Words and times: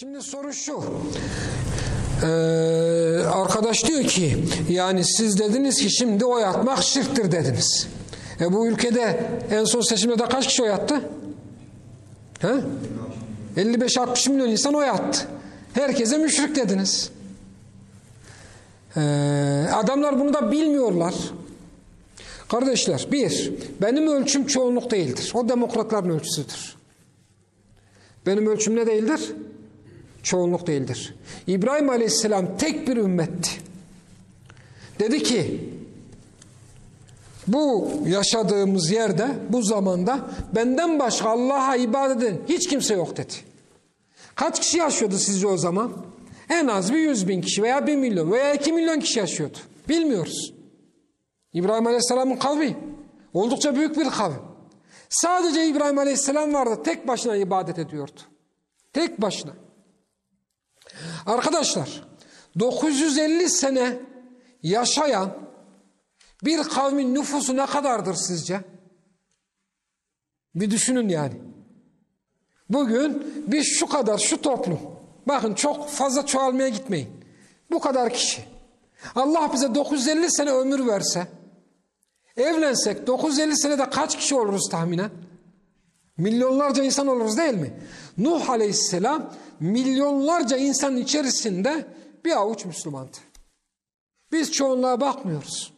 Şimdi 0.00 0.22
soru 0.22 0.52
şu. 0.52 0.84
Ee, 2.22 2.26
arkadaş 3.26 3.84
diyor 3.84 4.04
ki 4.04 4.44
yani 4.68 5.04
siz 5.04 5.38
dediniz 5.38 5.76
ki 5.76 5.90
şimdi 5.90 6.24
oy 6.24 6.44
atmak 6.44 6.82
şirktir 6.82 7.32
dediniz. 7.32 7.86
E 8.40 8.52
bu 8.52 8.66
ülkede 8.66 9.30
en 9.50 9.64
son 9.64 9.80
seçimde 9.80 10.24
kaç 10.24 10.46
kişi 10.46 10.62
oy 10.62 10.72
attı? 10.72 11.00
He? 12.40 12.54
55-60 13.56 14.30
milyon 14.30 14.48
insan 14.48 14.74
oy 14.74 14.90
attı. 14.90 15.26
Herkese 15.72 16.18
müşrik 16.18 16.56
dediniz. 16.56 17.10
Ee, 18.96 19.00
adamlar 19.74 20.20
bunu 20.20 20.34
da 20.34 20.52
bilmiyorlar. 20.52 21.14
Kardeşler 22.48 23.06
bir, 23.12 23.52
benim 23.82 24.06
ölçüm 24.06 24.46
çoğunluk 24.46 24.90
değildir. 24.90 25.32
O 25.34 25.48
demokratların 25.48 26.10
ölçüsüdür. 26.10 26.76
Benim 28.26 28.46
ölçüm 28.46 28.76
ne 28.76 28.86
değildir? 28.86 29.20
Çoğunluk 30.22 30.66
değildir. 30.66 31.14
İbrahim 31.46 31.90
Aleyhisselam 31.90 32.58
tek 32.58 32.88
bir 32.88 32.96
ümmetti. 32.96 33.50
Dedi 34.98 35.22
ki 35.22 35.70
bu 37.46 37.90
yaşadığımız 38.06 38.90
yerde 38.90 39.28
bu 39.48 39.62
zamanda 39.62 40.20
benden 40.54 40.98
başka 40.98 41.28
Allah'a 41.28 41.76
ibadet 41.76 42.22
eden 42.22 42.36
hiç 42.48 42.68
kimse 42.68 42.94
yok 42.94 43.16
dedi. 43.16 43.32
Kaç 44.34 44.60
kişi 44.60 44.78
yaşıyordu 44.78 45.18
sizce 45.18 45.46
o 45.46 45.56
zaman? 45.56 45.92
En 46.48 46.66
az 46.66 46.92
bir 46.92 46.98
yüz 46.98 47.28
bin 47.28 47.40
kişi 47.40 47.62
veya 47.62 47.86
bir 47.86 47.96
milyon 47.96 48.30
veya 48.30 48.54
iki 48.54 48.72
milyon 48.72 49.00
kişi 49.00 49.18
yaşıyordu. 49.18 49.58
Bilmiyoruz. 49.88 50.54
İbrahim 51.52 51.86
Aleyhisselam'ın 51.86 52.36
kavmi 52.36 52.76
oldukça 53.34 53.76
büyük 53.76 53.96
bir 53.96 54.10
kavim. 54.10 54.40
Sadece 55.08 55.66
İbrahim 55.66 55.98
Aleyhisselam 55.98 56.54
vardı. 56.54 56.82
Tek 56.84 57.08
başına 57.08 57.36
ibadet 57.36 57.78
ediyordu. 57.78 58.20
Tek 58.92 59.20
başına. 59.20 59.52
Arkadaşlar 61.26 62.04
950 62.58 63.50
sene 63.50 64.00
yaşayan 64.62 65.36
bir 66.44 66.62
kavmin 66.62 67.14
nüfusu 67.14 67.56
ne 67.56 67.66
kadardır 67.66 68.14
sizce? 68.14 68.60
Bir 70.54 70.70
düşünün 70.70 71.08
yani. 71.08 71.34
Bugün 72.68 73.34
biz 73.46 73.66
şu 73.78 73.86
kadar 73.86 74.18
şu 74.18 74.42
toplum. 74.42 74.80
Bakın 75.28 75.54
çok 75.54 75.88
fazla 75.88 76.26
çoğalmaya 76.26 76.68
gitmeyin. 76.68 77.08
Bu 77.70 77.80
kadar 77.80 78.12
kişi. 78.12 78.44
Allah 79.14 79.50
bize 79.52 79.74
950 79.74 80.32
sene 80.32 80.50
ömür 80.50 80.86
verse 80.86 81.26
evlensek 82.36 83.06
950 83.06 83.56
senede 83.56 83.90
kaç 83.90 84.16
kişi 84.18 84.34
oluruz 84.34 84.68
tahminen? 84.70 85.10
Milyonlarca 86.16 86.84
insan 86.84 87.06
oluruz 87.06 87.36
değil 87.36 87.54
mi? 87.54 87.72
Nuh 88.18 88.50
aleyhisselam 88.50 89.32
milyonlarca 89.60 90.56
insanın 90.56 90.96
içerisinde 90.96 91.86
bir 92.24 92.30
avuç 92.30 92.64
Müslümandı. 92.64 93.16
Biz 94.32 94.52
çoğunluğa 94.52 95.00
bakmıyoruz. 95.00 95.72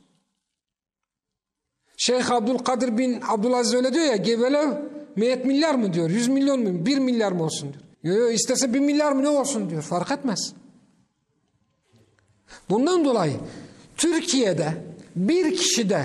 Şeyh 1.97 2.31
Abdülkadir 2.31 2.99
bin 2.99 3.21
Abdülaziz 3.29 3.75
öyle 3.75 3.95
diyor 3.95 4.05
ya 4.05 4.17
gevelev 4.17 4.69
miyet 5.17 5.45
milyar 5.45 5.75
mı 5.75 5.93
diyor? 5.93 6.11
Yüz 6.11 6.29
milyon 6.29 6.61
mu? 6.61 6.87
Bir 6.87 6.99
milyar 6.99 7.33
mı 7.33 7.45
olsun 7.45 7.73
diyor. 7.73 7.85
Yok 8.03 8.19
yok 8.19 8.35
istese 8.35 8.75
bir 8.75 8.81
milyar 8.81 9.13
mı 9.13 9.23
ne 9.23 9.29
olsun 9.29 9.71
diyor. 9.71 9.83
Fark 9.83 10.11
etmez. 10.11 10.53
Bundan 12.71 13.05
dolayı 13.05 13.37
Türkiye'de 13.97 14.75
bir 15.17 15.57
kişi 15.57 15.91
de 15.91 16.05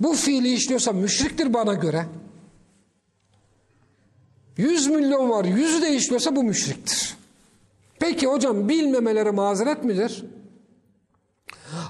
bu 0.00 0.14
fiili 0.14 0.52
işliyorsa 0.52 0.92
müşriktir 0.92 1.54
bana 1.54 1.74
göre. 1.74 2.06
Yüz 4.56 4.86
milyon 4.86 5.30
var 5.30 5.44
yüzü 5.44 5.82
de 5.82 5.96
işliyorsa 5.96 6.36
bu 6.36 6.42
müşriktir. 6.42 7.16
Peki 7.98 8.26
hocam 8.26 8.68
bilmemeleri 8.68 9.30
mazeret 9.30 9.84
midir? 9.84 10.24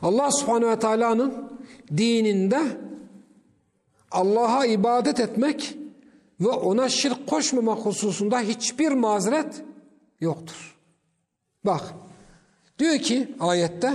Allah 0.03 0.31
subhanehu 0.31 0.71
ve 0.71 0.79
teala'nın 0.79 1.53
dininde 1.97 2.63
Allah'a 4.11 4.67
ibadet 4.67 5.21
etmek 5.21 5.77
ve 6.41 6.49
ona 6.49 6.89
şirk 6.89 7.27
koşmamak 7.27 7.79
hususunda 7.79 8.41
hiçbir 8.41 8.93
mazeret 8.93 9.63
yoktur. 10.21 10.77
Bak 11.65 11.95
diyor 12.79 12.99
ki 12.99 13.35
ayette 13.41 13.93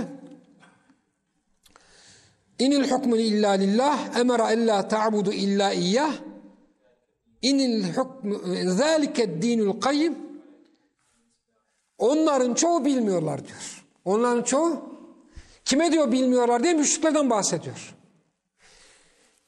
İnil 2.58 2.90
hukmu 2.90 3.16
illa 3.16 3.50
lillah 3.50 4.16
emara 4.16 4.52
illa 4.52 4.88
ta'budu 4.88 5.32
illa 5.32 5.72
iyyah 5.72 6.12
inil 7.42 7.92
hukmu 7.92 8.40
zâlike 8.64 9.42
dinul 9.42 9.80
kayyim 9.80 10.18
onların 11.98 12.54
çoğu 12.54 12.84
bilmiyorlar 12.84 13.48
diyor. 13.48 13.84
Onların 14.04 14.42
çoğu 14.42 14.82
kime 15.64 15.92
diyor 15.92 16.12
bilmiyorlar 16.12 16.64
diye 16.64 16.74
müşriklerden 16.74 17.30
bahsediyor. 17.30 17.94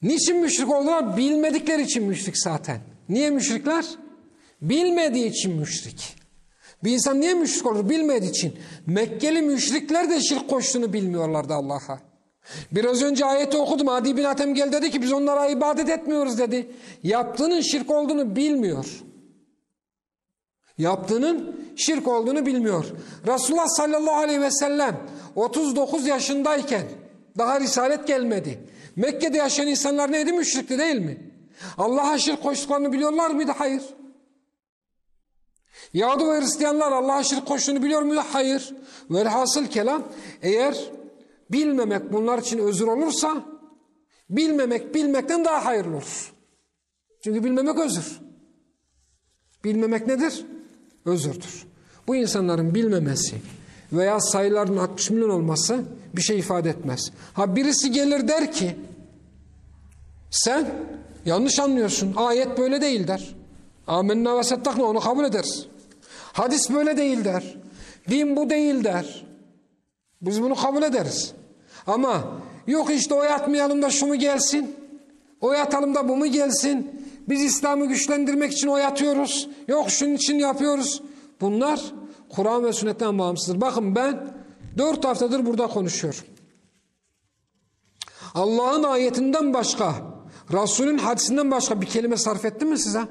Niçin 0.01 0.37
müşrik 0.37 0.71
oldular? 0.71 1.17
Bilmedikleri 1.17 1.81
için 1.81 2.03
müşrik 2.03 2.37
zaten. 2.37 2.81
Niye 3.09 3.29
müşrikler? 3.29 3.85
Bilmediği 4.61 5.25
için 5.25 5.55
müşrik. 5.55 6.15
Bir 6.83 6.91
insan 6.91 7.21
niye 7.21 7.33
müşrik 7.33 7.65
olur? 7.65 7.89
Bilmediği 7.89 8.29
için. 8.29 8.59
Mekkeli 8.87 9.41
müşrikler 9.41 10.09
de 10.09 10.21
şirk 10.21 10.49
koştuğunu 10.49 10.93
bilmiyorlardı 10.93 11.53
Allah'a. 11.53 12.10
Biraz 12.71 13.03
önce 13.03 13.25
ayeti 13.25 13.57
okudum. 13.57 13.89
Adi 13.89 14.17
bin 14.17 14.23
Hatem 14.23 14.53
gel 14.53 14.71
dedi 14.71 14.91
ki 14.91 15.01
biz 15.01 15.13
onlara 15.13 15.47
ibadet 15.47 15.89
etmiyoruz 15.89 16.37
dedi. 16.37 16.71
Yaptığının 17.03 17.61
şirk 17.61 17.91
olduğunu 17.91 18.35
bilmiyor. 18.35 18.85
Yaptığının 20.77 21.61
şirk 21.75 22.07
olduğunu 22.07 22.45
bilmiyor. 22.45 22.85
Resulullah 23.27 23.67
sallallahu 23.67 24.15
aleyhi 24.15 24.41
ve 24.41 24.51
sellem 24.51 24.99
39 25.35 26.07
yaşındayken 26.07 26.83
daha 27.37 27.59
risalet 27.59 28.07
gelmedi. 28.07 28.59
Mekke'de 28.95 29.37
yaşayan 29.37 29.67
insanlar 29.67 30.11
neydi? 30.11 30.31
Müşrikti 30.31 30.79
değil 30.79 30.95
mi? 30.95 31.31
Allah'a 31.77 32.17
şirk 32.17 32.43
koştuklarını 32.43 32.93
biliyorlar 32.93 33.29
mıydı? 33.29 33.51
Hayır. 33.57 33.83
Yahudi 35.93 36.27
ve 36.27 36.39
Hristiyanlar 36.39 36.91
Allah'a 36.91 37.23
şirk 37.23 37.45
koştuğunu 37.45 37.83
biliyor 37.83 38.01
muydu? 38.01 38.21
Hayır. 38.31 38.73
Velhasıl 39.09 39.67
kelam 39.67 40.03
eğer 40.41 40.77
bilmemek 41.53 42.13
bunlar 42.13 42.39
için 42.39 42.59
özür 42.59 42.87
olursa 42.87 43.43
bilmemek 44.29 44.95
bilmekten 44.95 45.45
daha 45.45 45.65
hayırlı 45.65 45.95
olur. 45.95 46.33
Çünkü 47.23 47.43
bilmemek 47.43 47.79
özür. 47.79 48.19
Bilmemek 49.63 50.07
nedir? 50.07 50.45
Özürdür. 51.05 51.65
Bu 52.07 52.15
insanların 52.15 52.75
bilmemesi 52.75 53.35
veya 53.93 54.19
sayılarının 54.19 54.77
60 54.77 55.09
milyon 55.09 55.29
olması 55.29 55.83
bir 56.13 56.21
şey 56.21 56.39
ifade 56.39 56.69
etmez. 56.69 57.11
Ha 57.33 57.55
birisi 57.55 57.91
gelir 57.91 58.27
der 58.27 58.51
ki 58.51 58.75
sen 60.31 60.71
yanlış 61.25 61.59
anlıyorsun. 61.59 62.13
Ayet 62.15 62.57
böyle 62.57 62.81
değil 62.81 63.07
der. 63.07 63.35
Amenna 63.87 64.37
ve 64.37 64.43
settakna 64.43 64.83
onu 64.83 64.99
kabul 64.99 65.25
ederiz. 65.25 65.67
Hadis 66.33 66.69
böyle 66.69 66.97
değil 66.97 67.25
der. 67.25 67.57
Din 68.09 68.35
bu 68.35 68.49
değil 68.49 68.83
der. 68.83 69.25
Biz 70.21 70.41
bunu 70.41 70.55
kabul 70.55 70.83
ederiz. 70.83 71.33
Ama 71.87 72.23
yok 72.67 72.91
işte 72.91 73.13
oy 73.13 73.27
atmayalım 73.27 73.81
da 73.81 73.89
şu 73.89 74.07
mu 74.07 74.15
gelsin? 74.15 74.75
Oy 75.41 75.61
atalım 75.61 75.95
da 75.95 76.09
bu 76.09 76.17
mu 76.17 76.27
gelsin? 76.27 77.01
Biz 77.29 77.41
İslam'ı 77.41 77.85
güçlendirmek 77.85 78.51
için 78.51 78.67
oy 78.67 78.85
atıyoruz. 78.85 79.49
Yok 79.67 79.89
şunun 79.89 80.13
için 80.13 80.39
yapıyoruz. 80.39 81.01
Bunlar 81.41 81.81
Kur'an 82.29 82.63
ve 82.63 82.73
sünnetten 82.73 83.19
bağımsızdır. 83.19 83.61
Bakın 83.61 83.95
ben 83.95 84.33
dört 84.77 85.05
haftadır 85.05 85.45
burada 85.45 85.67
konuşuyorum. 85.67 86.19
Allah'ın 88.33 88.83
ayetinden 88.83 89.53
başka, 89.53 89.95
Resulün 90.53 90.97
hadisinden 90.97 91.51
başka 91.51 91.81
bir 91.81 91.85
kelime 91.85 92.17
sarf 92.17 92.45
ettim 92.45 92.69
mi 92.69 92.79
size? 92.79 93.01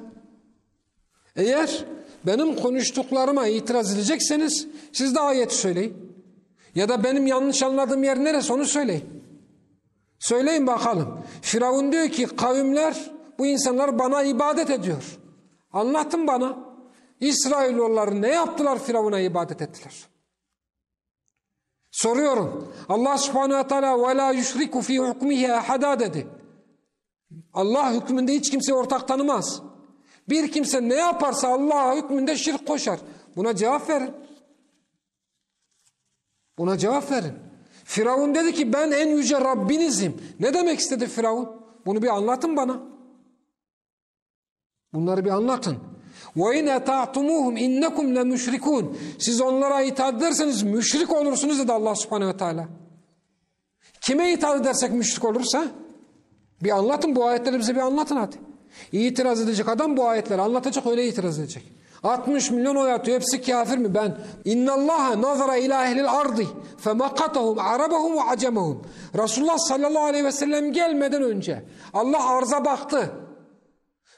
Eğer 1.36 1.84
benim 2.26 2.56
konuştuklarıma 2.56 3.46
itiraz 3.46 3.94
edecekseniz 3.94 4.66
siz 4.92 5.14
de 5.14 5.20
ayeti 5.20 5.54
söyleyin. 5.54 6.09
Ya 6.74 6.88
da 6.88 7.04
benim 7.04 7.26
yanlış 7.26 7.62
anladığım 7.62 8.02
yer 8.04 8.24
neresi 8.24 8.52
onu 8.52 8.64
söyleyin. 8.64 9.04
Söyleyin 10.18 10.66
bakalım. 10.66 11.24
Firavun 11.42 11.92
diyor 11.92 12.08
ki 12.08 12.26
kavimler 12.26 13.10
bu 13.38 13.46
insanlar 13.46 13.98
bana 13.98 14.22
ibadet 14.22 14.70
ediyor. 14.70 15.18
Anlatın 15.72 16.26
bana. 16.26 16.58
İsrailoğulları 17.20 18.22
ne 18.22 18.28
yaptılar 18.28 18.78
Firavun'a 18.78 19.20
ibadet 19.20 19.62
ettiler. 19.62 19.94
Soruyorum. 21.90 22.74
Allah 22.88 23.18
subhanehu 23.18 23.58
ve 23.58 23.68
teala 23.68 24.08
ve 24.08 24.16
la 24.16 24.30
yüşriku 24.30 24.80
fi 24.80 24.98
hukmihi 24.98 25.52
ahada 25.52 26.00
dedi. 26.00 26.26
Allah 27.54 27.92
hükmünde 27.92 28.34
hiç 28.34 28.50
kimse 28.50 28.74
ortak 28.74 29.08
tanımaz. 29.08 29.62
Bir 30.28 30.52
kimse 30.52 30.88
ne 30.88 30.94
yaparsa 30.94 31.48
Allah 31.48 31.96
hükmünde 31.96 32.36
şirk 32.36 32.66
koşar. 32.66 33.00
Buna 33.36 33.56
cevap 33.56 33.88
verin. 33.88 34.10
Buna 36.60 36.78
cevap 36.78 37.10
verin. 37.10 37.32
Firavun 37.84 38.34
dedi 38.34 38.54
ki 38.54 38.72
ben 38.72 38.90
en 38.90 39.08
yüce 39.08 39.40
Rabbinizim. 39.40 40.16
Ne 40.40 40.54
demek 40.54 40.78
istedi 40.78 41.06
Firavun? 41.06 41.48
Bunu 41.86 42.02
bir 42.02 42.08
anlatın 42.08 42.56
bana. 42.56 42.80
Bunları 44.92 45.24
bir 45.24 45.30
anlatın. 45.30 45.78
Eta'tumuhum 46.46 47.56
innekum 47.56 48.16
le 48.16 48.24
müşrikun. 48.24 48.98
Siz 49.18 49.40
onlara 49.40 49.82
itaat 49.82 50.14
ederseniz 50.14 50.62
müşrik 50.62 51.12
olursunuz 51.12 51.58
dedi 51.58 51.72
Allah 51.72 51.94
Subhanahu 51.94 52.28
ve 52.28 52.36
Teala. 52.36 52.68
Kime 54.00 54.32
itaat 54.32 54.60
edersek 54.60 54.92
müşrik 54.92 55.24
olursa 55.24 55.66
bir 56.62 56.70
anlatın 56.70 57.16
bu 57.16 57.24
ayetleri 57.24 57.58
bize 57.58 57.74
bir 57.74 57.80
anlatın 57.80 58.16
hadi. 58.16 58.36
İtiraz 58.92 59.40
edecek 59.40 59.68
adam 59.68 59.96
bu 59.96 60.08
ayetleri 60.08 60.40
anlatacak 60.40 60.86
öyle 60.86 61.08
itiraz 61.08 61.38
edecek. 61.38 61.72
60 62.02 62.50
milyon 62.50 62.76
oy 62.76 62.92
atıyor 62.92 63.16
hepsi 63.16 63.42
kafir 63.42 63.78
mi 63.78 63.94
ben? 63.94 64.18
İnnallaha 64.44 65.22
nazara 65.22 65.56
ila 65.56 65.86
ehlil 65.86 66.10
ardi 66.10 66.48
femakatahum 66.78 67.58
arabahum 67.58 68.16
ve 68.16 68.22
acemahum. 68.22 68.82
Resulullah 69.18 69.58
sallallahu 69.58 70.04
aleyhi 70.04 70.24
ve 70.24 70.32
sellem 70.32 70.72
gelmeden 70.72 71.22
önce 71.22 71.64
Allah 71.92 72.28
arza 72.28 72.64
baktı. 72.64 73.10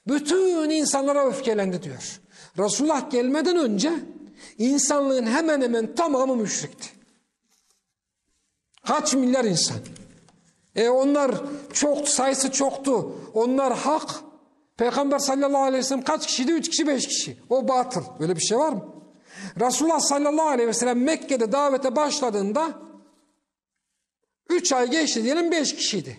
Bütün 0.06 0.70
insanlara 0.70 1.26
öfkelendi 1.26 1.82
diyor. 1.82 2.20
Resulullah 2.58 3.10
gelmeden 3.10 3.56
önce 3.56 3.92
insanlığın 4.58 5.26
hemen 5.26 5.60
hemen 5.60 5.94
tamamı 5.94 6.36
müşrikti. 6.36 6.88
Kaç 8.86 9.14
milyar 9.14 9.44
insan. 9.44 9.76
E 10.76 10.88
onlar 10.88 11.30
çok 11.72 12.08
sayısı 12.08 12.52
çoktu. 12.52 13.16
Onlar 13.34 13.78
hak. 13.78 14.10
Peygamber 14.76 15.18
sallallahu 15.18 15.62
aleyhi 15.62 15.78
ve 15.78 15.82
sellem 15.82 16.04
kaç 16.04 16.26
kişiydi? 16.26 16.52
Üç 16.52 16.68
kişi, 16.68 16.86
beş 16.86 17.08
kişi. 17.08 17.38
O 17.50 17.68
batıl. 17.68 18.02
Böyle 18.20 18.36
bir 18.36 18.40
şey 18.40 18.58
var 18.58 18.72
mı? 18.72 18.94
Resulullah 19.60 20.00
sallallahu 20.00 20.48
aleyhi 20.48 20.68
ve 20.68 20.72
sellem 20.72 21.02
Mekke'de 21.02 21.52
davete 21.52 21.96
başladığında 21.96 22.78
üç 24.48 24.72
ay 24.72 24.90
geçti 24.90 25.24
diyelim 25.24 25.50
beş 25.50 25.74
kişiydi. 25.74 26.18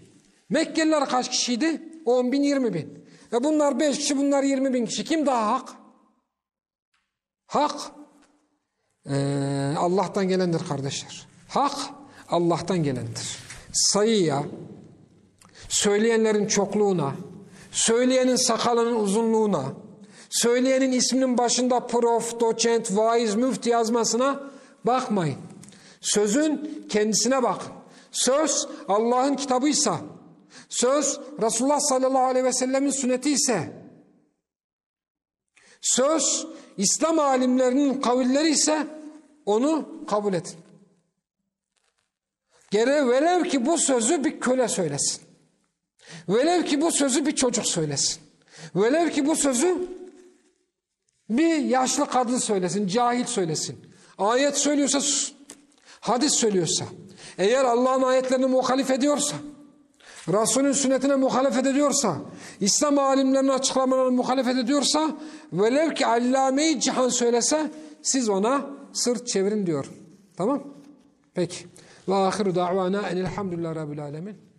Mekkeliler 0.49 1.05
kaç 1.09 1.29
kişiydi? 1.29 2.01
On 2.05 2.31
bin, 2.31 2.43
yirmi 2.43 2.73
bin. 2.73 3.05
E 3.33 3.43
bunlar 3.43 3.79
beş 3.79 3.97
kişi, 3.97 4.17
bunlar 4.17 4.43
yirmi 4.43 4.73
bin 4.73 4.85
kişi. 4.85 5.03
Kim 5.03 5.25
daha 5.25 5.53
hak? 5.53 5.69
Hak 7.45 7.75
ee, 9.09 9.73
Allah'tan 9.77 10.27
gelendir 10.27 10.67
kardeşler. 10.67 11.27
Hak 11.47 11.75
Allah'tan 12.29 12.83
gelendir. 12.83 13.37
Sayıya, 13.73 14.43
söyleyenlerin 15.69 16.47
çokluğuna, 16.47 17.15
söyleyenin 17.73 18.35
sakalının 18.35 18.95
uzunluğuna, 18.95 19.73
söyleyenin 20.29 20.91
isminin 20.91 21.37
başında 21.37 21.87
prof, 21.87 22.39
doçent, 22.39 22.97
vaiz, 22.97 23.35
müftü 23.35 23.69
yazmasına 23.69 24.39
bakmayın. 24.83 25.37
Sözün 26.01 26.85
kendisine 26.89 27.43
bakın. 27.43 27.71
Söz 28.11 28.67
Allah'ın 28.87 29.35
kitabıysa, 29.35 29.99
söz 30.69 31.19
Resulullah 31.41 31.79
sallallahu 31.79 32.25
aleyhi 32.25 32.45
ve 32.45 32.53
sellemin 32.53 32.91
sünneti 32.91 33.31
ise, 33.31 33.73
söz 35.81 36.47
İslam 36.77 37.19
alimlerinin 37.19 38.01
kavilleri 38.01 38.49
ise 38.49 38.87
onu 39.45 39.89
kabul 40.07 40.33
edin. 40.33 40.57
Gere 42.71 43.07
velev 43.07 43.43
ki 43.43 43.65
bu 43.65 43.77
sözü 43.77 44.23
bir 44.23 44.39
köle 44.39 44.67
söylesin. 44.67 45.22
Velev 46.29 46.63
ki 46.63 46.81
bu 46.81 46.91
sözü 46.91 47.25
bir 47.25 47.35
çocuk 47.35 47.65
söylesin. 47.65 48.21
Velev 48.75 49.09
ki 49.09 49.25
bu 49.25 49.35
sözü 49.35 49.77
bir 51.29 51.55
yaşlı 51.55 52.09
kadın 52.09 52.37
söylesin, 52.37 52.87
cahil 52.87 53.25
söylesin. 53.25 53.79
Ayet 54.17 54.57
söylüyorsa 54.57 55.01
sus. 55.01 55.33
Hadis 55.99 56.33
söylüyorsa. 56.33 56.85
Eğer 57.37 57.65
Allah'ın 57.65 58.01
ayetlerini 58.01 58.45
muhalif 58.45 58.91
ediyorsa, 58.91 59.35
Resulün 60.27 60.71
sünnetine 60.71 61.15
muhalefet 61.15 61.65
ediyorsa, 61.65 62.17
İslam 62.59 62.99
alimlerinin 62.99 63.49
açıklamalarına 63.49 64.11
muhalefet 64.11 64.57
ediyorsa, 64.57 65.11
velev 65.53 65.93
ki 65.93 66.05
allame-i 66.05 66.79
cihan 66.79 67.09
söylese, 67.09 67.71
siz 68.01 68.29
ona 68.29 68.65
sırt 68.93 69.27
çevirin 69.27 69.65
diyor. 69.65 69.85
Tamam? 70.37 70.63
Peki. 71.33 71.65
Ve 72.07 72.15
ahiru 72.15 72.55
da'vana 72.55 73.09
enilhamdülillah 73.09 73.75
rabbil 73.75 74.03
alemin. 74.03 74.52